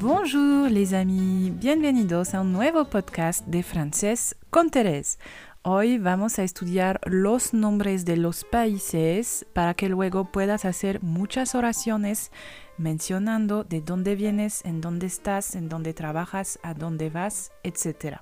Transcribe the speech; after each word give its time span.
Bonjour 0.00 0.68
les 0.70 0.94
amis, 0.94 1.52
bienvenidos 1.58 2.34
a 2.34 2.40
un 2.40 2.52
nuevo 2.52 2.86
podcast 2.86 3.46
de 3.46 3.62
francés 3.62 4.36
con 4.50 4.70
Thérèse. 4.70 5.18
Hoy 5.62 5.98
vamos 5.98 6.38
a 6.38 6.42
estudiar 6.42 7.00
los 7.04 7.54
nombres 7.54 8.04
de 8.04 8.16
los 8.16 8.44
países 8.44 9.46
para 9.54 9.74
que 9.74 9.88
luego 9.88 10.30
puedas 10.30 10.64
hacer 10.64 11.02
muchas 11.02 11.54
oraciones 11.54 12.32
mencionando 12.76 13.64
de 13.64 13.80
dónde 13.80 14.14
vienes, 14.14 14.64
en 14.64 14.80
dónde 14.80 15.06
estás, 15.06 15.54
en 15.54 15.68
dónde 15.68 15.94
trabajas, 15.94 16.58
a 16.62 16.74
dónde 16.74 17.08
vas, 17.08 17.52
etc. 17.62 18.18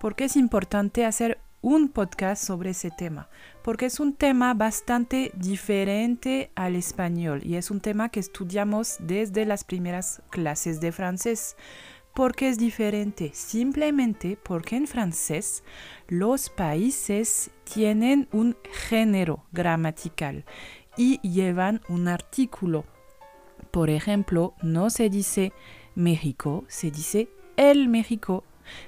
Porque 0.00 0.24
es 0.24 0.36
importante 0.36 1.04
hacer 1.04 1.38
un 1.60 1.88
podcast 1.88 2.44
sobre 2.44 2.70
ese 2.70 2.90
tema, 2.90 3.28
porque 3.62 3.86
es 3.86 4.00
un 4.00 4.14
tema 4.14 4.54
bastante 4.54 5.32
diferente 5.34 6.50
al 6.54 6.76
español 6.76 7.40
y 7.44 7.56
es 7.56 7.70
un 7.70 7.80
tema 7.80 8.08
que 8.08 8.20
estudiamos 8.20 8.96
desde 9.00 9.44
las 9.44 9.64
primeras 9.64 10.22
clases 10.30 10.80
de 10.80 10.92
francés. 10.92 11.56
¿Por 12.14 12.34
qué 12.34 12.48
es 12.48 12.58
diferente? 12.58 13.30
Simplemente 13.32 14.38
porque 14.42 14.76
en 14.76 14.86
francés 14.86 15.62
los 16.08 16.50
países 16.50 17.50
tienen 17.64 18.28
un 18.32 18.56
género 18.72 19.44
gramatical 19.52 20.44
y 20.96 21.20
llevan 21.20 21.80
un 21.88 22.08
artículo. 22.08 22.84
Por 23.70 23.90
ejemplo, 23.90 24.54
no 24.62 24.90
se 24.90 25.10
dice 25.10 25.52
México, 25.94 26.64
se 26.68 26.90
dice 26.90 27.28
el 27.56 27.88
México. 27.88 28.44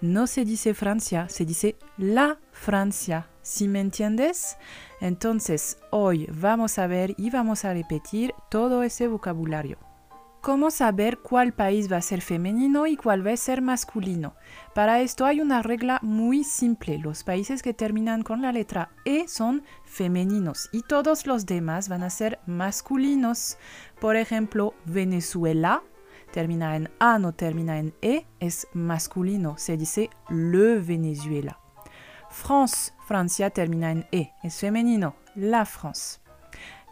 No 0.00 0.26
se 0.26 0.44
dice 0.44 0.74
Francia, 0.74 1.28
se 1.28 1.44
dice 1.44 1.76
la 1.96 2.38
Francia. 2.52 3.28
¿Sí 3.42 3.68
me 3.68 3.80
entiendes? 3.80 4.56
Entonces, 5.00 5.78
hoy 5.90 6.28
vamos 6.32 6.78
a 6.78 6.86
ver 6.86 7.14
y 7.18 7.30
vamos 7.30 7.64
a 7.64 7.72
repetir 7.72 8.32
todo 8.50 8.82
ese 8.82 9.08
vocabulario. 9.08 9.78
¿Cómo 10.42 10.72
saber 10.72 11.18
cuál 11.18 11.52
país 11.52 11.90
va 11.90 11.98
a 11.98 12.02
ser 12.02 12.20
femenino 12.20 12.88
y 12.88 12.96
cuál 12.96 13.24
va 13.24 13.30
a 13.30 13.36
ser 13.36 13.62
masculino? 13.62 14.34
Para 14.74 15.00
esto 15.00 15.24
hay 15.24 15.40
una 15.40 15.62
regla 15.62 16.00
muy 16.02 16.42
simple. 16.42 16.98
Los 16.98 17.22
países 17.22 17.62
que 17.62 17.74
terminan 17.74 18.22
con 18.22 18.42
la 18.42 18.50
letra 18.50 18.90
E 19.04 19.28
son 19.28 19.62
femeninos 19.84 20.68
y 20.72 20.82
todos 20.82 21.28
los 21.28 21.46
demás 21.46 21.88
van 21.88 22.02
a 22.02 22.10
ser 22.10 22.40
masculinos. 22.44 23.56
Por 24.00 24.16
ejemplo, 24.16 24.74
Venezuela 24.84 25.84
termina 26.32 26.74
en 26.74 26.90
A, 26.98 27.18
no 27.18 27.32
termina 27.32 27.78
en 27.78 27.94
E, 28.02 28.26
es 28.40 28.66
masculino. 28.72 29.56
Se 29.58 29.76
dice 29.76 30.10
le 30.28 30.80
Venezuela. 30.80 31.60
France, 32.30 32.92
Francia 33.06 33.50
termina 33.50 33.92
en 33.92 34.06
E, 34.10 34.32
es 34.42 34.58
femenino, 34.58 35.14
la 35.36 35.64
France. 35.64 36.20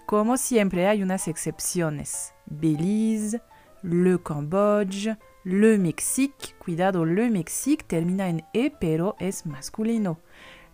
Como 0.07 0.37
siempre 0.37 0.87
hay 0.87 1.03
unas 1.03 1.27
excepciones. 1.29 2.35
Belize, 2.47 3.41
le 3.83 4.23
Cambodge, 4.23 5.17
le 5.45 5.79
Mexique, 5.79 6.55
cuidado, 6.59 7.05
le 7.05 7.31
Mexique 7.31 7.85
termina 7.87 8.29
en 8.29 8.45
E 8.53 8.71
pero 8.71 9.17
es 9.19 9.47
masculino. 9.47 10.21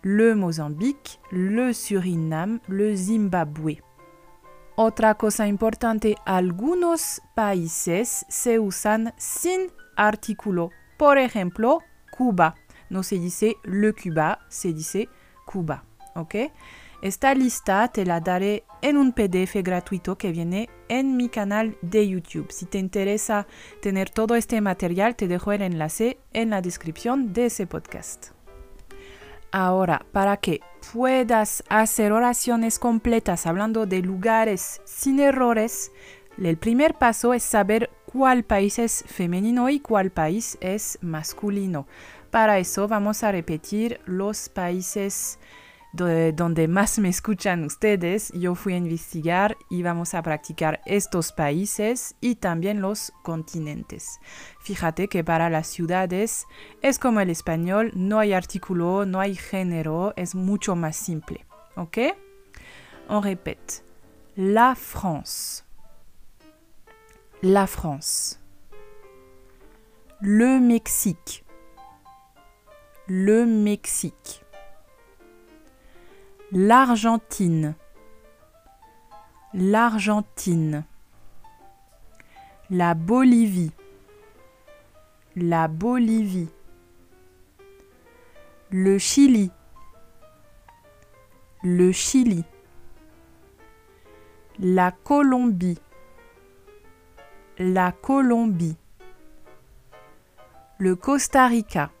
Le 0.01 0.35
Mozambique, 0.35 1.19
le 1.31 1.73
Surinam, 1.73 2.61
le 2.67 2.97
Zimbabue. 2.97 3.81
Otra 4.79 5.15
cosa 5.15 5.47
importante, 5.47 6.17
algunos 6.23 7.23
países 7.33 8.27
se 8.29 8.59
usan 8.59 9.11
sin 9.17 9.71
artículo. 9.95 10.69
Por 10.97 11.17
ejemplo, 11.17 11.79
Cuba. 12.11 12.53
No 12.91 13.01
se 13.01 13.17
dice 13.17 13.55
le 13.63 13.93
Cuba, 13.93 14.37
se 14.49 14.73
dice 14.73 15.09
Cuba. 15.47 15.83
¿Ok? 16.13 16.35
Esta 17.01 17.33
lista 17.33 17.87
te 17.87 18.05
la 18.05 18.19
daré 18.19 18.65
en 18.83 18.97
un 18.97 19.13
PDF 19.13 19.55
gratuito 19.63 20.15
que 20.15 20.31
viene 20.31 20.69
en 20.89 21.17
mi 21.17 21.29
canal 21.29 21.75
de 21.81 22.07
YouTube. 22.07 22.51
Si 22.51 22.67
te 22.67 22.77
interesa 22.77 23.47
tener 23.81 24.11
todo 24.11 24.35
este 24.35 24.61
material, 24.61 25.15
te 25.15 25.27
dejo 25.27 25.53
el 25.53 25.63
enlace 25.63 26.19
en 26.33 26.51
la 26.51 26.61
descripción 26.61 27.33
de 27.33 27.47
ese 27.47 27.65
podcast. 27.65 28.36
Ahora, 29.51 30.05
para 30.11 30.37
que 30.37 30.61
puedas 30.91 31.63
hacer 31.69 32.11
oraciones 32.11 32.79
completas 32.79 33.45
hablando 33.45 33.85
de 33.85 34.01
lugares 34.01 34.81
sin 34.85 35.19
errores, 35.19 35.91
el 36.37 36.57
primer 36.57 36.93
paso 36.93 37.33
es 37.33 37.43
saber 37.43 37.89
cuál 38.05 38.43
país 38.43 38.77
es 38.77 39.03
femenino 39.07 39.69
y 39.69 39.79
cuál 39.79 40.11
país 40.11 40.57
es 40.61 40.99
masculino. 41.01 41.87
Para 42.29 42.59
eso 42.59 42.87
vamos 42.87 43.23
a 43.23 43.31
repetir 43.31 43.99
los 44.05 44.49
países 44.49 45.39
donde 45.97 46.67
más 46.67 46.99
me 46.99 47.09
escuchan 47.09 47.63
ustedes, 47.63 48.31
yo 48.33 48.55
fui 48.55 48.73
a 48.73 48.77
investigar 48.77 49.57
y 49.69 49.83
vamos 49.83 50.13
a 50.13 50.21
practicar 50.21 50.81
estos 50.85 51.31
países 51.31 52.15
y 52.21 52.35
también 52.35 52.81
los 52.81 53.11
continentes. 53.23 54.19
Fíjate 54.61 55.07
que 55.07 55.23
para 55.23 55.49
las 55.49 55.67
ciudades 55.67 56.45
es 56.81 56.99
como 56.99 57.19
el 57.19 57.29
español, 57.29 57.91
no 57.95 58.19
hay 58.19 58.33
artículo, 58.33 59.05
no 59.05 59.19
hay 59.19 59.35
género, 59.35 60.13
es 60.15 60.35
mucho 60.35 60.75
más 60.75 60.95
simple. 60.95 61.45
¿Ok? 61.75 61.97
On 63.09 63.21
répète. 63.21 63.83
La 64.35 64.75
France. 64.75 65.63
La 67.41 67.67
France. 67.67 68.39
Le 70.21 70.59
Mexique. 70.59 71.43
Le 73.07 73.45
Mexique 73.45 74.46
l'Argentine, 76.51 77.75
l'Argentine, 79.53 80.85
la 82.69 82.95
Bolivie, 82.95 83.71
la 85.35 85.67
Bolivie, 85.67 86.47
le 88.71 88.97
Chili, 88.97 89.51
le 91.63 91.91
Chili, 91.91 92.45
la 94.59 94.93
Colombie, 95.03 95.77
la 97.57 97.91
Colombie, 97.91 98.77
le 100.79 100.95
Costa 100.95 101.47
Rica, 101.47 101.91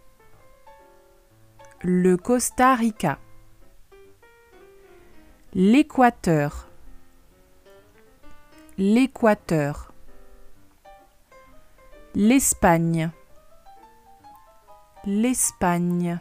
le 1.81 2.15
Costa 2.15 2.75
Rica 2.75 3.19
l'Équateur, 5.59 6.67
l'Équateur, 8.77 9.91
l'Espagne, 12.13 13.09
l'Espagne, 15.03 16.19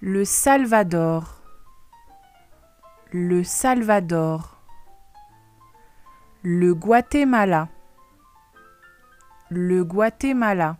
le 0.00 0.24
Salvador, 0.24 1.42
le 3.10 3.42
Salvador, 3.42 4.62
le 6.44 6.74
Guatemala, 6.74 7.68
le 9.50 9.82
Guatemala, 9.82 10.76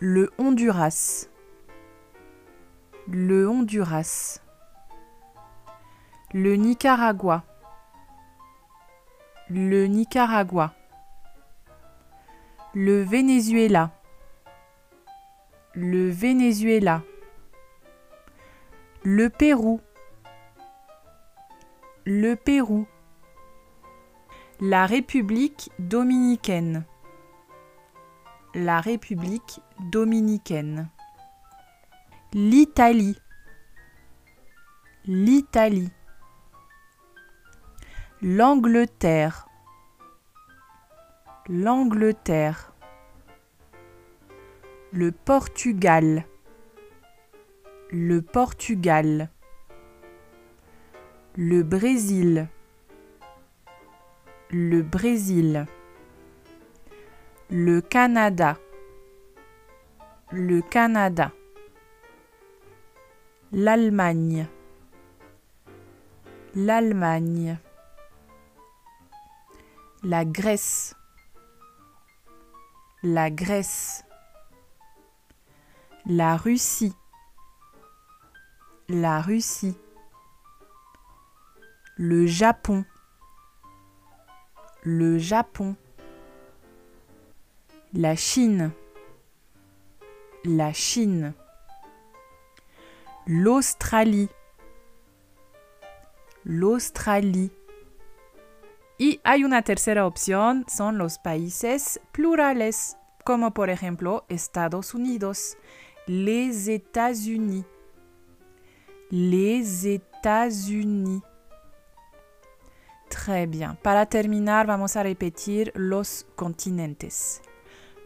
le 0.00 0.32
Honduras, 0.38 1.28
le 3.06 3.46
Honduras, 3.46 4.40
le 6.32 6.54
Nicaragua, 6.56 7.44
le 9.48 9.86
Nicaragua, 9.86 10.74
le 12.74 13.02
Venezuela, 13.02 13.90
le 15.74 16.08
Venezuela, 16.10 17.02
le 19.04 19.28
Pérou, 19.30 19.80
le 22.04 22.34
Pérou, 22.34 22.86
la 24.60 24.86
République 24.86 25.70
dominicaine, 25.78 26.84
la 28.54 28.80
République 28.80 29.60
dominicaine. 29.78 30.88
l'Italie, 32.32 33.16
l'Italie, 35.06 35.90
l'Angleterre, 38.22 39.48
l'Angleterre, 41.48 42.72
le 44.92 45.12
Portugal, 45.12 46.24
le 47.90 48.22
Portugal, 48.22 49.30
le 51.36 51.62
Brésil, 51.62 52.48
le 54.50 54.82
Brésil, 54.82 55.66
le 57.50 57.80
Canada, 57.80 58.56
le 60.32 60.60
Canada. 60.62 61.32
l'Allemagne, 63.52 64.46
l'Allemagne, 66.54 67.58
la 70.02 70.24
Grèce, 70.24 70.94
la 73.02 73.30
Grèce, 73.30 74.04
la 76.04 76.36
Russie, 76.36 76.94
la 78.88 79.20
Russie, 79.20 79.76
le 81.96 82.26
Japon, 82.26 82.84
le 84.82 85.18
Japon, 85.18 85.74
la 87.92 88.14
Chine, 88.14 88.70
la 90.44 90.72
Chine, 90.72 91.32
l'Australie, 93.26 94.28
l'Australie. 96.44 97.50
Y 98.98 99.20
hay 99.24 99.44
una 99.44 99.62
tercera 99.62 100.06
opción, 100.06 100.64
son 100.68 100.96
los 100.96 101.18
países 101.18 102.00
plurales, 102.12 102.96
como 103.24 103.52
por 103.52 103.68
ejemplo 103.68 104.24
Estados 104.28 104.94
Unidos, 104.94 105.58
les 106.06 106.68
États-Unis, 106.68 107.64
les 109.10 109.84
États-Unis. 109.84 111.22
Très 113.08 113.46
bien. 113.46 113.76
Para 113.82 114.06
terminar, 114.06 114.66
vamos 114.66 114.96
a 114.96 115.02
repetir 115.02 115.72
los 115.74 116.26
continentes. 116.34 117.42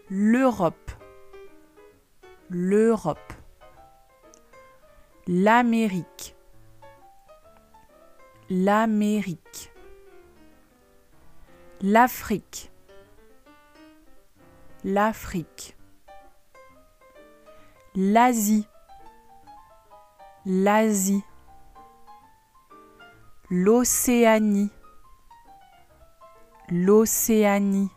L'Europe, 0.08 0.90
l'Europe, 2.48 3.32
l'Amérique, 5.26 6.34
l'Amérique, 8.48 9.69
l'Afrique, 11.82 12.70
l'Afrique, 14.84 15.76
l'Asie, 17.94 18.66
l'Asie, 20.44 21.24
l'Océanie, 23.48 24.70
l'Océanie. 26.68 27.90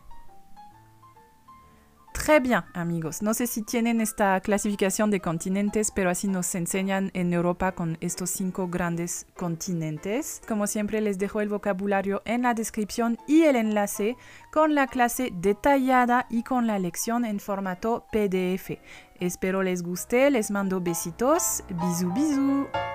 Très 2.24 2.40
bien, 2.40 2.62
amigos. 2.72 3.20
No 3.20 3.34
sé 3.34 3.46
si 3.46 3.60
tienen 3.60 4.00
esta 4.00 4.40
clasificación 4.40 5.10
de 5.10 5.20
continentes, 5.20 5.90
pero 5.90 6.08
así 6.08 6.26
nos 6.26 6.54
enseñan 6.54 7.10
en 7.12 7.34
Europa 7.34 7.72
con 7.72 7.98
estos 8.00 8.30
cinco 8.30 8.66
grandes 8.66 9.26
continentes. 9.36 10.40
Como 10.48 10.66
siempre, 10.66 11.02
les 11.02 11.18
dejo 11.18 11.42
el 11.42 11.50
vocabulario 11.50 12.22
en 12.24 12.40
la 12.40 12.54
descripción 12.54 13.18
y 13.28 13.42
el 13.42 13.56
enlace 13.56 14.16
con 14.50 14.74
la 14.74 14.86
clase 14.86 15.32
detallada 15.34 16.26
y 16.30 16.44
con 16.44 16.66
la 16.66 16.78
lección 16.78 17.26
en 17.26 17.40
formato 17.40 18.06
PDF. 18.10 18.78
Espero 19.20 19.62
les 19.62 19.82
guste, 19.82 20.30
les 20.30 20.50
mando 20.50 20.80
besitos. 20.80 21.62
Bisous, 21.68 22.14
bisous. 22.14 22.93